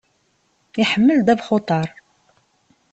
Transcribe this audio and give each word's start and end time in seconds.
Iḥemmel 0.81 1.17
ddabex 1.21 1.49
uḍar. 1.55 1.89